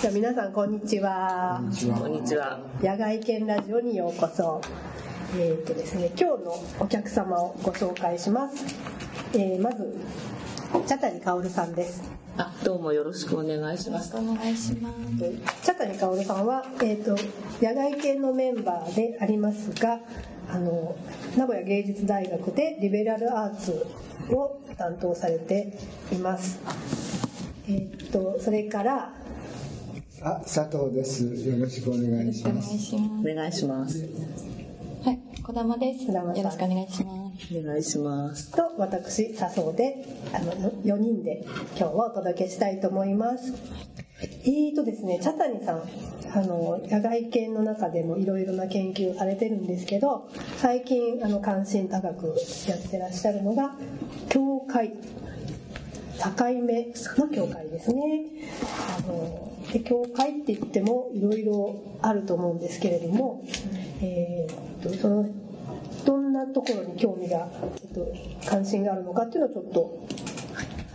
[0.00, 1.60] じゃあ皆さんこんにちは。
[1.98, 2.60] こんにちは。
[2.80, 4.60] 野外犬ラジオにようこそ。
[5.36, 8.64] えっ、とですね、今日のお客様をご紹介します。
[9.32, 9.98] えーまず
[10.86, 12.12] 茶谷薫さんです。
[12.36, 14.16] あ、どうもよろしくお願いします。
[14.16, 15.66] お願いします。
[15.66, 17.16] 茶谷薫さんは、えー、と
[17.60, 19.98] 野外犬のメンバーでありますが
[20.48, 20.94] あの
[21.36, 23.84] 名古屋芸術大学でリベラルアーツ
[24.30, 25.76] を担当されて
[26.12, 26.60] います。
[27.66, 29.12] えー、とそれから
[30.28, 31.24] あ、佐藤です。
[31.24, 32.74] よろしくお願いしお願ます。
[32.74, 33.98] いしまお願いします。
[33.98, 34.08] す。
[35.02, 36.04] はい、小玉です。
[36.10, 37.56] よろしくお願いします。
[37.56, 38.50] お願いします。
[38.50, 40.52] と私笹生であの
[40.84, 43.54] 4人で今日はお届けしたいと思います。
[44.20, 45.82] えーとですね、茶谷さん
[46.34, 52.34] あの野外犬の中でもいろいろな研究をされてるんですけど最近あの関心高く
[52.68, 53.76] やってらっしゃるのが
[54.28, 54.92] 境界
[56.18, 58.24] 境目の境界ですね
[58.98, 63.44] あので境界って言ってもいろいろあると思うんですけれども、
[64.00, 65.28] えーとその
[66.04, 67.48] どんなところに興味が、
[67.82, 68.06] えっと、
[68.48, 70.08] 関心があるのかっていうのをちょっと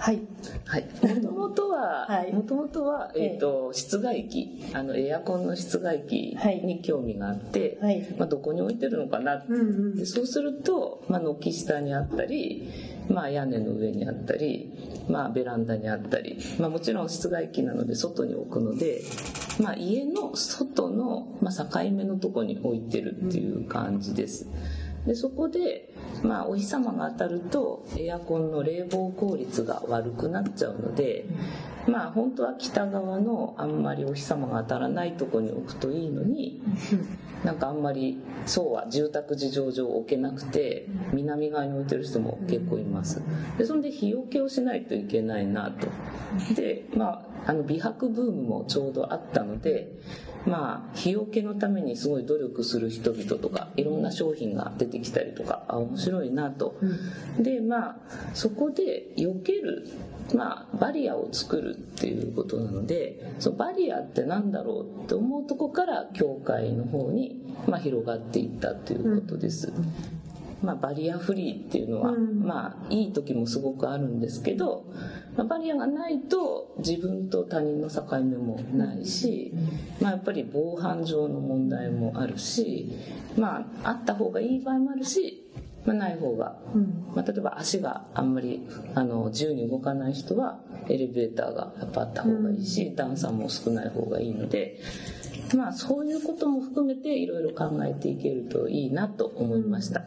[0.03, 0.19] はい。
[0.65, 0.85] はい。
[1.15, 8.05] もともとははい、もともとは、えっ、と、室外機、あの、エアコンの室外機に興味があって、はい。
[8.17, 9.95] まあ、どこに置いてるのかな、うんうん。
[9.95, 12.69] でそうすると、まあ、軒下にあったり、
[13.07, 14.73] まあ、屋根の上にあったり、
[15.09, 19.01] まあ、ベランダにあったり、まあ、もちろん室外機なので外に置くので、
[19.61, 24.47] まあ、家の外の、ま、境目のとこに置いてるっていう感じです。
[25.05, 25.93] でそこで、
[26.23, 31.25] まあ、お日様が当たるとエアコンの冷房効率が悪くなっちゃうので、
[31.87, 36.61] まあ本当は北側のあんまりお日様が当たらないとこに置くといいのに
[37.43, 43.21] なんかあんまりそうは住宅事情上置けなくて南側に置いてる人も結構います。
[43.57, 45.87] でそんで日よけをしないといけないなと。
[46.55, 49.91] でまああの美白ブームもちょうどあったので
[50.45, 56.75] まあ日よけのためにすごい努力する人々とかいろんな商品が出てきたりとかあ面白いなと。
[57.39, 57.97] でまあ
[58.33, 59.87] そこで避ける
[60.33, 69.73] まあ、バリアを作るっていうことなのでそのバリアってなんだろうって思うとこから教会の方に、まあ、広がっていったということです。
[70.63, 74.85] まあ、バリアフリーっていうのは、うんまあいい時もすごくあるんですけど、
[75.35, 79.53] まあ、バリアがないと自分と他人の境目もないし、
[79.99, 82.93] まあ、やっぱり防犯上の問題もあるし、
[83.37, 85.43] まあ、あった方がいい場合もあるし、
[85.85, 87.05] まあ、ない方がうん。
[87.13, 94.79] まあ、例えば足があんまりあの自由に動かない人はエレベーターがやっぱあった方がいいし、段差も少ない方がいいので、
[95.55, 100.05] まあ、そういうことも含めていろいろ考えていけるといいなと思いました。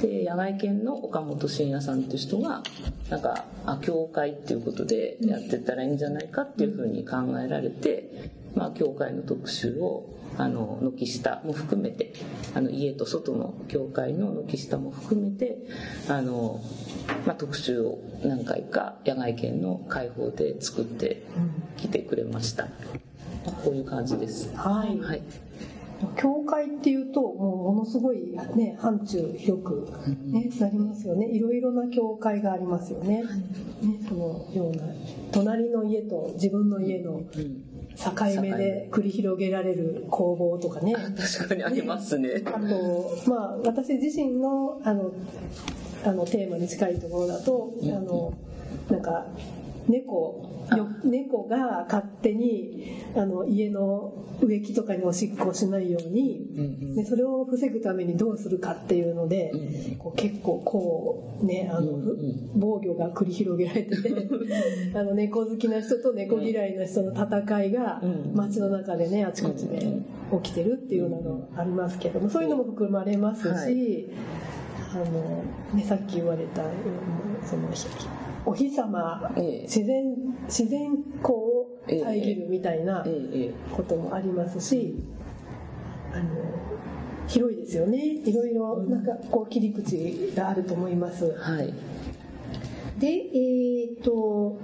[0.00, 2.62] で野外犬の岡本慎也さんっていう人が
[3.10, 12.12] なんかあ教会っていうことでやってったらいいんじゃないかっていうふうに考えられて、まあ、教会の特集をあの軒下も含めて
[12.54, 15.58] あの家と外の教会の軒下も含めて
[16.08, 16.60] あの、
[17.26, 21.24] まあ、特集を何回か野外犬の開放で作って
[21.76, 22.68] きてくれました、
[23.64, 24.54] こういう感じです。
[24.56, 25.22] はい、はい。
[26.16, 29.92] 教会っていうともうものすごいね範疇広く、
[30.26, 31.28] ねなりますよね。
[31.28, 33.28] いろいろな教会がありますよね,、ね
[34.08, 34.84] そのような
[35.32, 37.67] 隣の家と自分の家のうん
[37.98, 40.94] 境目で繰り広げられる攻防とかね。
[40.94, 42.42] 確かにありますね。
[42.46, 45.12] あとまあ私自身のあの
[46.04, 48.32] あのテーマに近いところだと、あの
[48.88, 49.26] なんか
[49.88, 56.94] 猫よ猫が勝手にあの家の植木とかにおしっこをしないように、うんうん。
[56.94, 62.50] でそれを防ぐためにどうするかっていうので、うんこう結構こうねあの、うんうん。
[62.54, 64.10] 防御が繰り広げられてて
[64.94, 69.80] あの猫好きな人と猫嫌いな人の戦いがうん街の中でねあちこちで
[70.42, 71.20] 起きてるっていうの
[71.54, 74.04] がありますけどもそういうのも含まれますし、はい。
[74.90, 75.44] あの
[75.74, 76.70] ね、さっき言われたうん
[77.44, 77.68] その
[78.44, 79.62] お日様、ええ。
[79.62, 80.04] 自然
[80.46, 80.90] 自然
[81.22, 83.04] 光を遮るみたいな
[83.72, 84.94] こともありますし、
[86.12, 86.24] あの
[87.26, 87.98] 広いですよね。
[87.98, 91.26] いろいろなんかこう切り口があると思います。
[91.26, 91.74] えはい。
[92.98, 94.58] でえー、と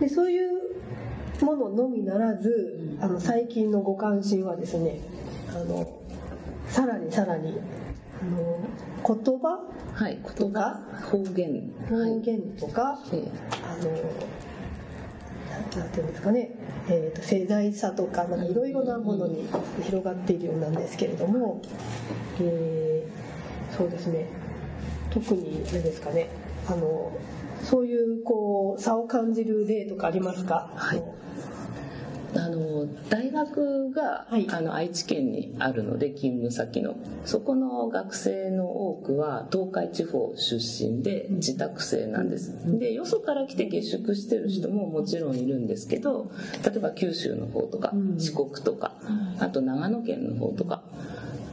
[0.00, 5.00] でそういうもののみならずあの最近のご関心はですね
[5.50, 5.86] あの
[6.68, 7.58] さらにさらに
[8.20, 8.58] あの
[9.06, 9.60] 言葉？
[9.94, 10.18] はい。
[10.38, 10.80] 言葉？
[11.10, 11.70] 方言。
[11.88, 13.30] 方言とか、ええ
[13.64, 13.90] あの
[15.50, 16.50] ななんていうんですかね、
[16.88, 19.48] えー、と世代差とかなんかいろいろなものに
[19.82, 21.62] 広がっているようなんですけれども、
[22.40, 24.26] えーそうですね。
[25.10, 26.28] 特にあれですかね。
[26.66, 27.12] あの
[27.62, 31.02] そういうこう差を感じる例とかありますか、はい
[32.46, 34.46] あの大学が、はい。
[34.48, 36.96] あの愛知県にあるので勤務先の。
[37.24, 42.54] そこの学生の多くは東海地方出身で自宅生なんです。
[42.78, 46.30] でよそから来て下宿してる人ももちろんいるんですけど
[46.64, 48.92] 例えば九州の方とか四国とか
[49.40, 50.82] あと長野県の方とか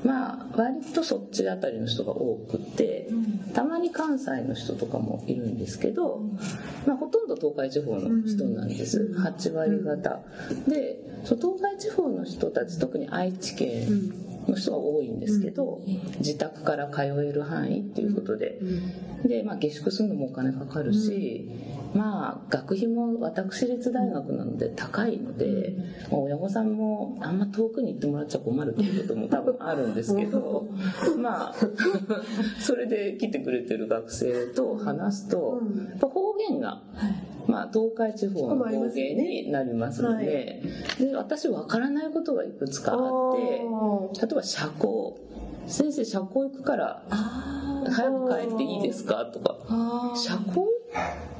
[0.03, 3.07] まあ割とそっちあたりの人が多くて
[3.53, 6.21] たまに関西の人とかもいるんですけど、
[6.85, 9.15] まあ、ほとんど東海地方の人なんです。
[9.17, 10.19] 8割方。
[10.67, 13.87] で東海地方の人たち特に愛知県
[14.47, 15.81] の人が多いんですけど
[16.19, 18.59] 自宅から通える範囲っていうことで。
[19.25, 21.49] で、まあ、下宿するのもお金かかるし、
[21.93, 25.75] まあ学費も私立大学なので高いので、
[26.11, 30.67] まあ親御さんもあんま遠くに行ってもらっちゃ困るっていうことも多分あるんですけど
[31.17, 31.55] まあ
[32.59, 36.81] それで来てくれてる学生と話すとやっぱ方言が。
[37.47, 40.61] まあ、東海地方の方言になりますので
[40.99, 43.41] で私分からないことがいくつかあって
[44.21, 45.13] 例えば社交。
[45.65, 49.25] 先生社交行くから早く帰っていいですか？
[49.31, 49.55] とか。
[50.13, 50.65] 社交？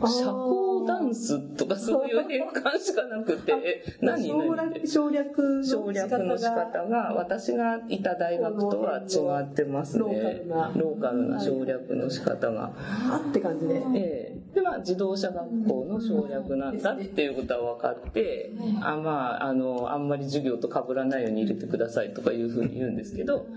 [0.06, 10.00] 社交ダンスとかそういう変換しかなくてえ何省何略省略省略の仕方が私がいた大学とは違ってますね。
[10.04, 10.72] ローカルな。
[10.76, 12.72] ローカルな省略の仕方が。
[12.78, 13.76] あって感じで。
[13.76, 18.52] ええでまあ自動車学校の省略なんだっていうことは分かって、
[18.82, 23.48] あまああのあんまり授業と被らないように入れてくださいとかいうふうに言うんですけど、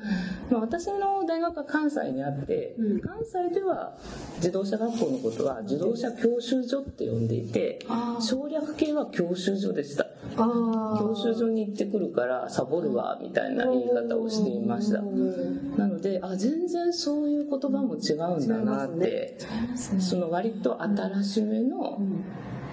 [0.50, 3.96] まあ、私の大学は関西にあって、関西では
[4.36, 7.78] 自動車学校のことは自動車教習所って呼んでいて
[8.20, 10.06] 省略系は教習所でした
[10.36, 15.00] 教習所に行ってくるからサボるわみたいな言い方をしていました。
[15.00, 19.38] なのであ全然そういう言葉も違うんだなって、
[19.76, 21.98] その割と新しめの、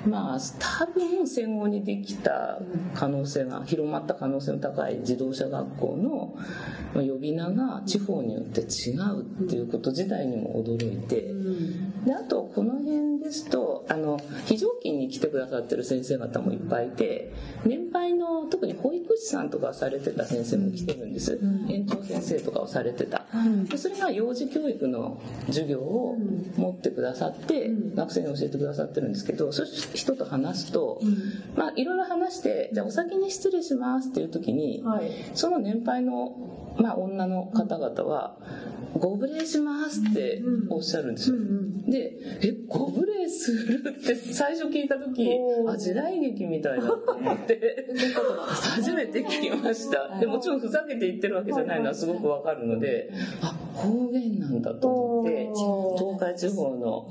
[0.08, 2.60] まあ多分戦後にできた
[2.94, 6.36] 可能性が広まった可能性の高い自動車学校の
[6.94, 11.34] まあ呼び名が地方によって違うっていうこと自体にも驚いて、
[12.06, 17.32] であとこの辺ですとあの非常勤に来てくださってる先生方もいっぱいいて
[17.66, 21.40] 年配の特に保育士さんとかされてた先生も来てるんです、
[21.70, 23.26] 園長先生とかをされてた、
[23.70, 26.18] でそれが幼児教育の授業を
[26.58, 31.00] 持ってくださって、学生に教えてくださってるんですけどそういう人と話すと、
[31.56, 35.12] まあいろいろ話してじゃあお先に失礼しますっていう時に、はい。
[35.34, 36.36] その年配の、
[36.78, 38.38] まあ、女の方々は
[38.98, 41.38] 「ご無礼します」っておっしゃるんですよ。
[41.88, 45.30] で「えご無礼する?」って最初聞いた時
[45.68, 47.88] あ時代劇みたいだと思って。
[48.74, 50.20] 初めて聞きました。
[50.20, 53.10] でもちろんふざけて言ってるわけじゃないのはすごくわかるので
[53.42, 55.50] あ方言なんだと思って
[55.98, 57.08] 東海地方の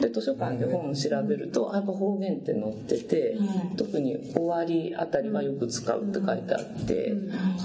[0.00, 3.36] で図書館で本を調べるとあやっぱ方言って載ってて
[3.76, 7.12] 特に終わりあたりはよく使うって書いてあって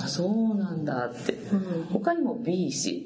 [0.04, 1.36] あそうなんだって。
[1.92, 3.06] 他にも B 氏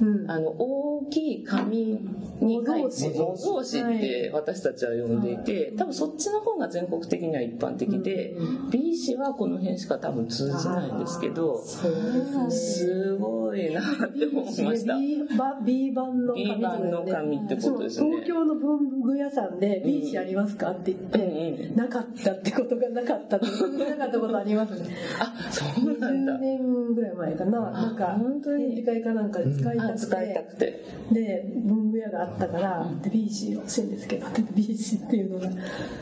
[0.00, 0.30] うん。
[0.30, 1.98] あの大きい紙
[2.40, 8.34] に書いて模造紙って私たちは呼んでいて多分そっちの方が全国的には一般的で
[8.70, 14.96] B 氏はこの辺しか多分通じないんですけどすごいなって思いました。
[14.96, 18.10] B 版 B 版の紙 B 版の紙ってことですね。
[18.10, 24.96] 東京の文具屋さんで B 紙ありますかって言って、うんうんなかったってことがなかったってなかったことありますね。
[25.18, 26.34] あそうなんだ。
[26.34, 27.70] 20年ぐらい前かな。
[27.70, 30.84] なんか展示会かなんかで使いたくて、あ使いたくて。
[31.12, 35.50] で文具屋があったから、で B 紙欲しいんですけどって B 紙っていうのが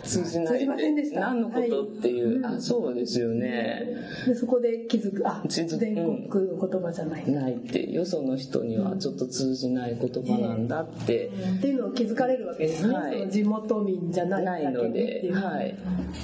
[0.02, 0.66] 通じない。
[0.66, 1.20] ませんでした。
[1.20, 2.54] 何のことっていう、はい。
[2.56, 3.86] あそうですよね。
[4.26, 5.26] でそこで気づく。
[5.26, 7.90] あ全国言葉じゃない、ないって。
[7.90, 15.74] よその人にはちょっと通じない言葉なんだって、っていうのを気づかれるわけですね、地元民じゃないので、はい、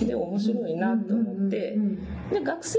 [0.06, 1.78] で面白いなと思って。
[2.33, 2.78] で学生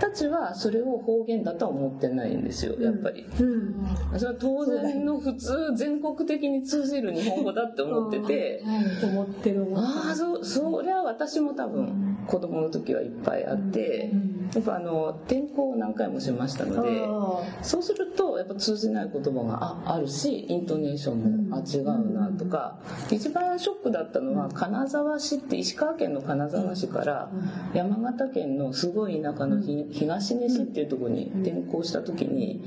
[0.00, 3.24] たちはそれを方言だとは思ってないんですよやっぱり。
[3.24, 4.18] うん。
[4.18, 8.62] それは当然の普通全国的に通じる日本語だって思ってて。
[9.02, 14.12] 思ってるああそそりゃ私も多分子供の時はいっぱいあって
[14.54, 22.78] やっぱあの転校を何回もしましたのであそうするとやっぱ通じない言葉がああるしイントネーションもあ違うなとか
[23.10, 27.30] 一番ショックだったのは金沢市って石川県の金沢市から
[27.74, 32.64] 山形県のすごい田舎のひ東根市っていうところに転校した時に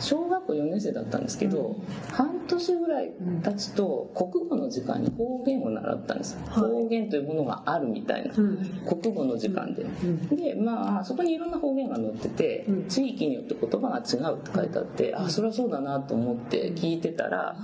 [0.00, 1.76] 小学校4年生だったんですけど
[2.10, 3.12] 半年ぐらい
[3.42, 6.36] 経つと国語の時間に方言を習ったんです。
[6.50, 8.34] 方言というものがあるみたいな。
[8.36, 8.82] うん。
[8.86, 9.84] 国語の時間で、
[10.30, 12.88] でまあそこにいろんな方言が載ってて、うん。
[12.88, 17.56] 地域によって言葉が違うって書いてあって、あそりゃそうだなと思って聞いてたら、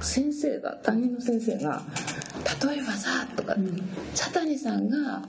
[0.00, 1.82] 先生が担任の先生が
[2.64, 3.56] 「例えばさ」とか、
[4.14, 5.22] 茶谷さんが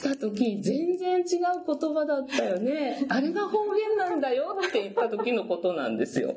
[0.00, 1.24] した時全然違う
[1.66, 3.04] 言葉だったよね。
[3.08, 6.34] あれが方言なんだよって言った時のことなんですよ。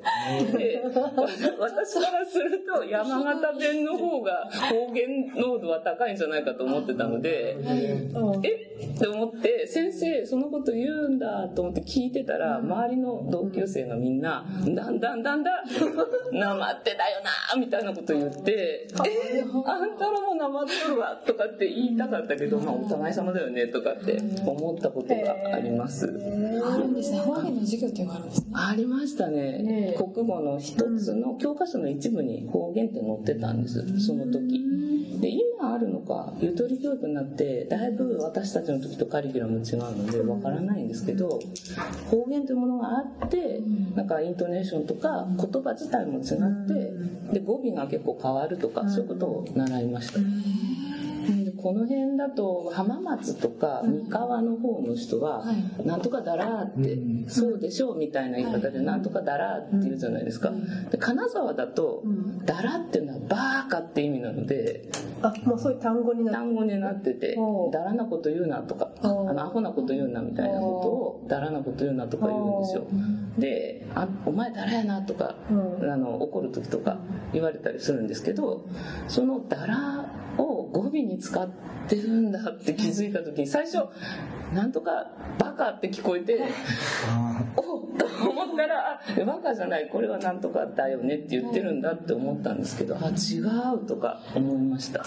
[0.58, 1.14] でわ
[1.60, 8.46] 私からすると山形弁の方が方言濃度は高いんじゃないかと思ってたのでうん。
[8.46, 26.06] えって思って先生そのこと言うんだと思って聞いてたら周りの同級生がみんな「だんだんだんだんなまってだよな」みたいなこと言って「えあんたらもなまっとるわ」とかって言いたかったけど、まあ、お互い様だよねとかって思ったことがあります。
[26.66, 27.20] あるんですね。
[27.20, 28.48] 方言の授業っていうのがあるんですね。
[28.54, 29.96] ありましたね。
[29.98, 34.00] 国語の一つの教科書の一部に方言って載ってたんです。
[34.00, 34.84] その時。
[35.24, 41.40] で今あるのかゆとり教育になってだいぶ私たちの時とカリキュラム違うのでわからないんですけど
[42.12, 43.62] 方言というものがあって
[43.96, 50.20] なんかイントネーションとか言葉自体も違ってで語尾が結構変わるとかそういうことを習いました。
[50.20, 50.26] で
[51.64, 55.44] この辺だと浜松とか三河の方の人はは
[55.86, 60.52] 「なんとかだら」って「そうでしょう」みたいな言い方で「なんとかだら」って言うじゃないですか。
[60.92, 62.04] で金沢だと
[62.46, 64.90] 「だら」っていうのは「バーカ」って意味なので
[65.22, 72.84] あもうそういう単語になる単語になってておう「だらなこと言うな」とか「あのアホなこと言うな」みたいなことを「だらなこと言うな」とか言うんですよ。
[73.38, 75.92] で「あお前だらやな」とかうん。
[75.94, 76.98] あの怒る時とか
[77.34, 78.66] 言われたりするんですけど
[79.08, 80.06] その「だら」
[80.38, 81.48] を語尾に使っ
[81.88, 83.78] てるんだって気づいた時に最初
[84.52, 85.08] なんとか
[85.54, 86.40] カって聞こえて
[87.10, 93.40] あ おっと思ったらあバカじゃないこれはなんとかだよねって言ってるんだって思ったんですけどあ違
[93.76, 95.04] うとか思いました。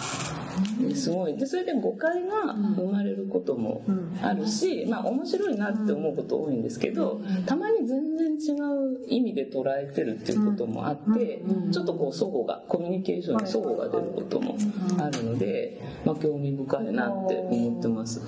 [0.80, 1.36] ですごい。
[1.36, 3.82] でそれで誤解が生まれることも
[4.22, 14.56] あるし、まあ面白いなって思うこと多いんですけどたまに全然違う意味で捉えてるっていうこともあってちょっとこう齟齬がコミュニケーションに齟齬が出ることも
[14.98, 18.22] あるので、まあ、興味深いなって思ってます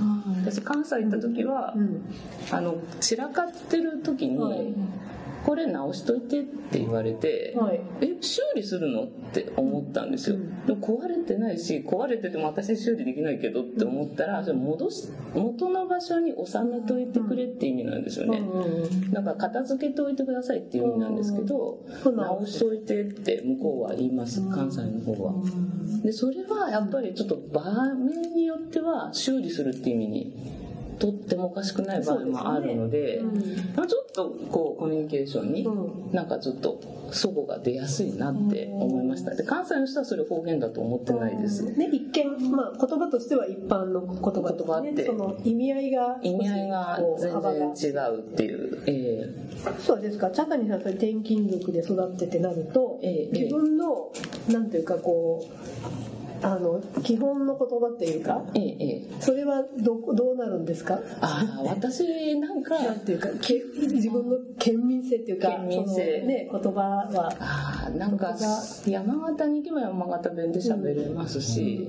[0.50, 2.02] 私関西行った時は、うん。
[2.50, 4.74] あの散らかってる時に、はい
[5.44, 7.80] これ直しといてって言われて、はい。
[8.00, 9.04] え修理するの？
[9.04, 22.16] って思ったんですよ、でも壊れてないし壊れてても私修理できないけどって思ったらそれ戻し元の場所に収めといてくれって意味なんですよね、うんうんだから片付けておいてくださいっていう意味なんですけど、うん。
[22.16, 24.40] 直しといてって向こうは言います。
[24.50, 25.34] 関西の方は。
[26.02, 27.62] でそれはやっぱりちょっと場
[27.94, 30.57] 面によっては修理するって意味に
[30.98, 39.34] とってもおかしくない場合もあるのでねまあちょっとこうコミュニケーションにうなんかちょっと齟齬が出やすいなって思いました。
[39.34, 41.64] で関西の人はそれ方言だと思ってないです。
[41.64, 45.02] ね、一見、まあ、言葉としては一般の言葉でって。
[45.02, 49.28] ねその意味合いが意味合いが全然違うっていう、え
[49.78, 50.30] そうですか。
[50.30, 53.38] 茶谷さんそれ転勤族で育ってってなると、ええ。
[53.38, 54.12] 自分の
[54.48, 61.00] なんていうかこうあの基本の言葉っていうかええそれはどどうなるんですか？
[61.20, 63.54] ああ私なんかなんていうかけ
[63.92, 66.20] 自分の県民性っていうか県民性。
[66.20, 67.32] そのね言葉は
[67.90, 68.34] なんか
[68.86, 71.88] 山形に行けば山形弁で喋れますし、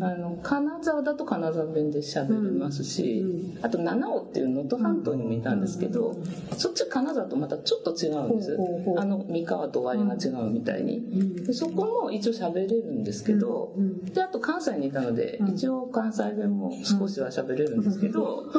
[0.00, 3.24] あの金沢だと金沢弁で喋れますし、
[3.62, 6.16] あと七尾っていう能登半島にもいたんですけど、
[6.56, 8.58] そっち金沢とまたちょっと違うんです、
[8.96, 13.74] あの三河と終わりが違うみたいに、でそこも一応喋れるんですけど、
[14.12, 18.52] であと関西にいたので、一応関西弁も少しは喋れるんですけど、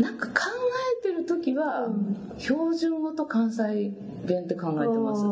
[0.00, 0.29] なんか考えてる時
[1.60, 1.88] は
[2.38, 3.92] 標準語と関西
[4.26, 5.24] 弁って考えてます、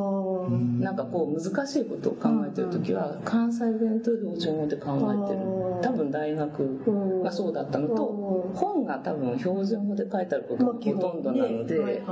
[0.82, 5.58] なんかこう難しいことを考えてる時は関西弁と標準語で考えてる。
[5.80, 12.02] 多分大学がそうだったのと本が多分標準語で書いてあることがほとんどなので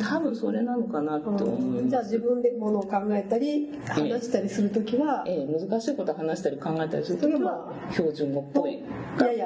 [0.00, 8.82] 多分それなのかなって思いじゃあます自分でものを考えたり話したりするときは、ええ、難しいこと話したり考えたりする時は標準語っぽい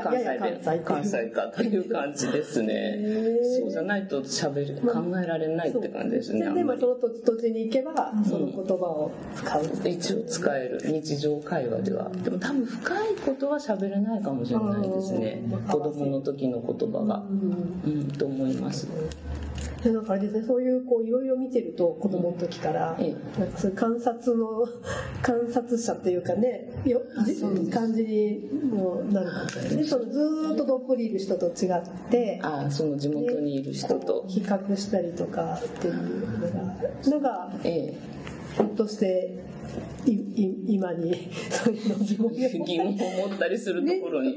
[0.02, 0.82] 関西弁。
[0.84, 1.42] 関西か。
[1.48, 2.98] という感じですね。
[3.60, 12.08] そうじゃないと喋る考えられないって感じですねでもその土地に行けばその言葉を使う、一応使える日常会話では。
[12.10, 15.42] でも多分深いことは喋れないかもしれないですね。
[15.52, 15.60] うん。
[15.62, 17.22] 子供の時の言葉が。
[17.28, 18.10] うん。
[18.12, 18.88] と思います。
[18.88, 18.92] で
[19.84, 24.66] なんかあれですねそういうこういろいろ見てると子供の時から、えなんかそういう観察の
[25.22, 29.84] 観察者っていうかねよじ感じにもなるかもね。
[29.84, 34.24] そのずーっとどっぷりいる人と違ってああその地元にいる人と。
[34.28, 35.94] 比較したりとかっていう
[36.40, 36.54] のが
[37.06, 37.94] なんかええ。
[38.56, 39.38] ひょっとして
[40.06, 44.34] 今にそういうの疑問を疑問を持ったりするところに、ね、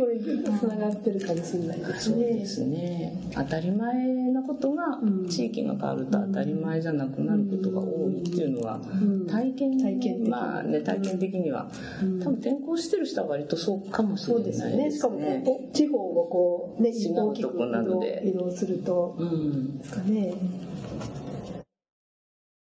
[0.59, 2.15] つながってるかもしれないですね。
[2.15, 3.31] そうですね。
[3.33, 3.93] 当たり前
[4.31, 5.27] なことがうん。
[5.29, 9.27] 地域が変わると当たり前じゃなくなることが多いっていうのはん。
[9.27, 10.29] 体験体験的に。
[10.29, 11.69] まあね体験的には
[12.01, 12.19] うん。
[12.19, 14.91] 多分転校してる人は割とそうかもしれないですすでよね。
[14.91, 17.49] しかも地方をこうね大きく
[18.23, 19.15] 移動すると。
[19.19, 19.77] うん。
[19.77, 20.33] ですかね。